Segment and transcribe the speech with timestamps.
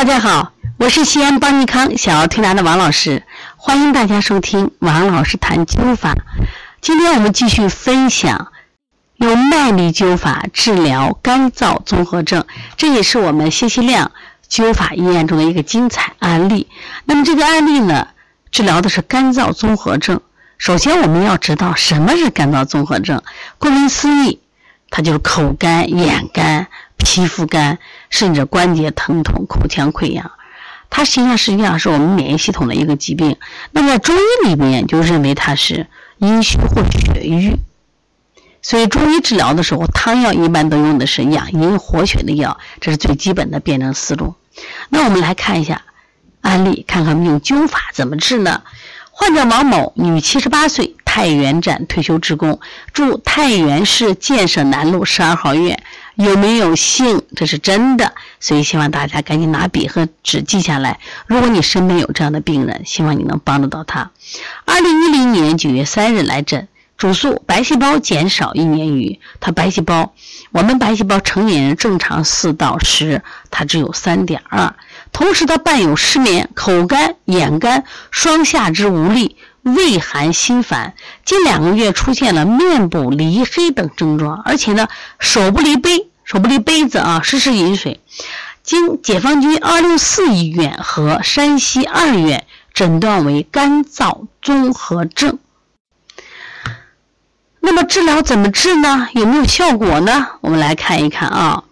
[0.00, 3.22] 大家好，我是西安邦尼康小儿推拿的王老师，
[3.58, 6.14] 欢迎大家收听王老师谈灸法。
[6.80, 8.50] 今天我们继续分享
[9.16, 12.46] 用麦粒灸法治疗干燥综合症，
[12.78, 14.10] 这也是我们信息量
[14.48, 16.66] 灸法医院中的一个精彩案例。
[17.04, 18.08] 那么这个案例呢，
[18.50, 20.18] 治疗的是干燥综合症。
[20.56, 23.22] 首先我们要知道什么是干燥综合症，
[23.58, 24.40] 顾名思义，
[24.90, 26.66] 它就是口干、眼干。
[27.02, 27.78] 皮肤干，
[28.10, 30.32] 甚至关节疼痛、口腔溃疡，
[30.90, 33.38] 它实际上实际上是我们免疫系统的一个疾病。
[33.72, 35.86] 那么中医里面就认为它是
[36.18, 37.56] 阴虚或血瘀，
[38.60, 44.34] 所以中医治疗的时候，汤药一般都用的是养阴活血的药，这是最基本的辨证思路。
[44.90, 45.80] 那我们来看一下
[46.42, 48.62] 案例，看看用灸法怎么治呢？
[49.20, 52.58] 患者王某，女，七十八岁，太原站退休职工，
[52.94, 55.78] 住太原市建设南路十二号院。
[56.14, 57.20] 有没有姓？
[57.36, 60.98] 这是真的，所以希望大家赶紧拿笔和纸记下来。
[61.26, 64.10] 如果你身边有这样的病人，希望你能帮得到他。
[64.64, 66.66] 二零一零年九月三日来诊，
[67.00, 69.18] 主诉白细胞减少一年余。
[69.40, 70.12] 他白细胞，
[70.52, 74.74] 我们白细胞成年人正常四到十，他只有三点二。
[75.10, 80.92] 同时他伴有失眠、口干、眼干、双下肢无力、畏寒心烦，
[81.24, 84.86] 近两个月出现了面部离黑等症状，而且呢
[85.18, 86.06] 手不离杯。
[86.24, 87.98] 手不离杯子啊，时时饮水。
[88.62, 95.38] 经解放军二六四医院和山西二院诊断为干燥综合症。
[97.60, 99.08] 那么治疗怎么治呢？
[99.12, 100.26] 有没有效果呢？
[100.40, 101.64] 我们来看一看啊。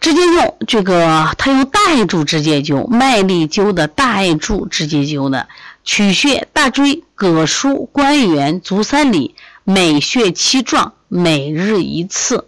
[0.00, 5.46] 直接用这个，他用大艾柱直接灸，麦粒灸的大艾柱直接灸的，
[5.84, 12.46] 取穴大椎、膈腧、关元、足三里，每穴七壮，每日一次。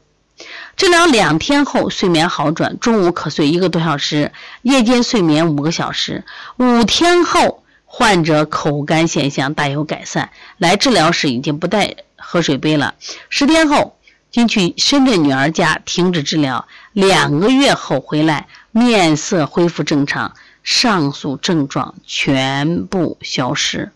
[0.78, 6.24] 治疗两天后，睡眠好转，中午可睡一个多小时，夜间睡眠五个小时。
[6.56, 7.52] 五天后，
[7.94, 12.94] 患者口干现象大有改善，来治疗时已经不带喝水杯了。
[13.28, 13.98] 十天后，
[14.30, 23.92] 经去深圳女儿家停止治疗，两个月后回来，面色恢复正常，上述症状全部消失。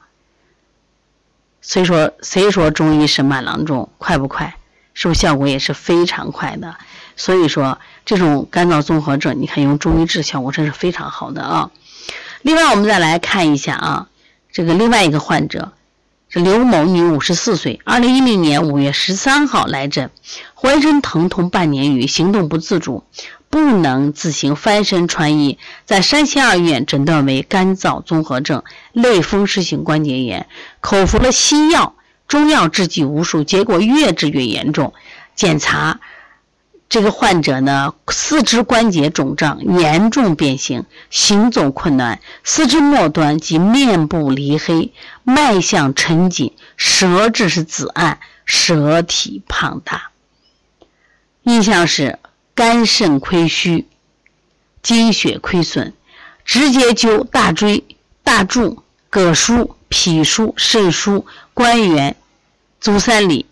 [1.62, 4.58] 所以说，谁说中医是慢郎中，快不快？
[4.92, 6.76] 是不是效果也是非常快的？
[7.16, 11.70] 所以说这种干燥综合症，你看用中医治效果真是非常好的啊。
[12.46, 14.06] 另外，我们再来看一下啊，
[14.52, 15.72] 这个另外一个患者
[16.28, 20.12] 是刘某女，五十四岁，二零一零年五月十三号来诊，
[20.54, 23.02] 浑身疼痛半年余，行动不自主，
[23.50, 30.46] 不能自行翻身穿衣，在山西二院诊断为干燥综合症类风湿性关节炎，
[30.78, 31.96] 口服了西药。
[32.28, 34.94] 中药制剂无数，结果越治越严重。
[35.34, 35.98] 检查
[36.88, 44.92] 这个患者呢，四肢关节肿胀，严重变形，行走困难，四肢末端及面部离黑，
[45.24, 50.10] 脉象沉紧，舌质是紫暗，舌体胖大。
[51.42, 52.18] 印象是
[52.54, 53.86] 肝肾亏虚，
[54.82, 55.92] 精血亏损，
[56.44, 57.84] 直接灸大椎、
[58.22, 59.70] 大柱、膈腧。
[59.88, 61.24] 脾腧、肾腧、
[61.54, 62.16] 关元、
[62.80, 63.46] 足三里。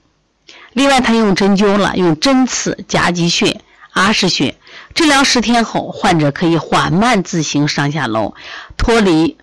[0.74, 3.60] 另外，他用针灸了，用针刺夹脊穴、
[3.92, 4.54] 阿是穴。
[4.94, 8.34] 治疗十天后，患者可以缓慢自行上下楼，
[8.76, 9.36] 脱离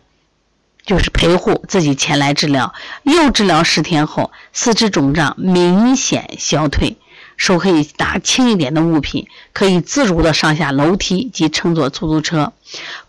[0.85, 2.73] 就是陪护，自己前来治疗。
[3.03, 6.97] 又治疗十天后，四肢肿胀明显消退。
[7.37, 12.53] 手可以拿轻一点的物品，可以自如的上下楼梯及乘坐出租车。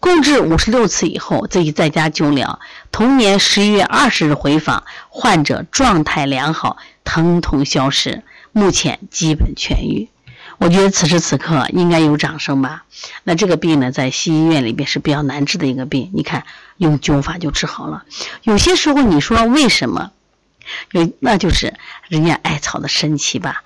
[0.00, 2.59] 共治五十六次以后，自己在家灸疗。
[2.91, 10.09] 同年十一月二十日回访，患者状态良好，疼痛消失，目前基本痊愈。
[10.59, 12.85] 我觉得此时此刻应该有掌声吧？
[13.25, 16.11] 那这个病呢，在西医院里边是比较难治的一个病。
[16.15, 16.45] 你看，
[16.77, 18.05] 用灸法就治好了。
[18.43, 20.12] 有些时候你说为什么？
[20.93, 21.75] 有那就是
[22.09, 23.65] 人家艾草的神奇吧。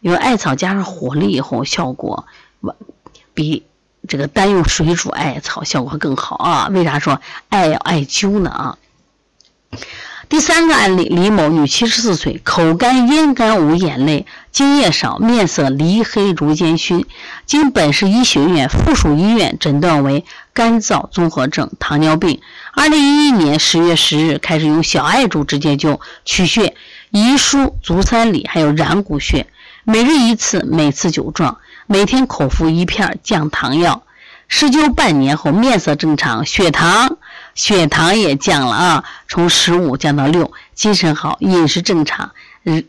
[0.00, 2.26] 因为艾草加上火力以后，效果
[3.34, 3.66] 比
[4.06, 6.68] 这个单用水煮艾草效果更好啊！
[6.68, 8.78] 为啥说艾要艾灸呢啊？
[10.28, 17.06] 第三个案例，李某，女，七十四岁，口干咽干无眼泪，津液少，面色离黑如煎熏，
[17.46, 22.40] 经本市医学院附属医院诊断为干燥综合症、糖尿病。
[22.72, 26.74] 二零一一年十月十日开始用小艾柱直接灸取穴，
[27.10, 29.46] 宜舒、足三里，还有然谷穴。
[29.84, 34.02] 每日一次，每次九壮，每天口服一片降糖药。
[34.48, 37.18] 施灸半年后，面色正常，血糖
[37.56, 42.30] 血糖也降了啊，从十五降到六，精神好，饮食正常。
[42.64, 42.84] 嗯，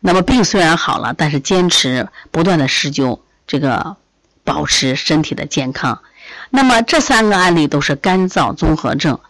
[0.00, 3.96] 那么病虽然好了，但是坚持不断的施灸，这个
[4.44, 6.00] 保持身体的健康。
[6.48, 9.20] 那么这三个案例都是干燥综合症，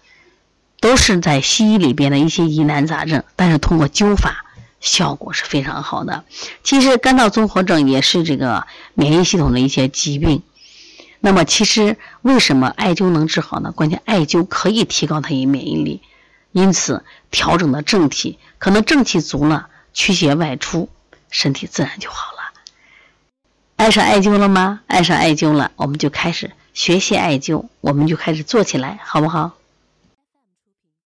[0.81, 4.45] 都是在西医里边的一些疑难杂症，但是通过灸法
[4.81, 6.23] 效果是非常好的。
[6.63, 8.65] 其实干燥综合症也是这个
[8.95, 10.45] 免疫系统的一些疾病。
[11.20, 13.73] 那么其实为什么艾灸能治好呢？
[13.73, 16.00] 关键艾灸可以提高它的免疫力，
[16.53, 20.88] 因此调整的正气，可能正气足了，驱邪外出，
[21.31, 22.38] 身体自然就好了。
[23.76, 24.81] 爱上艾灸了吗？
[24.87, 29.57] 爱上艾灸了，我们就开始学习艾灸，我们就开始做起来，好不好？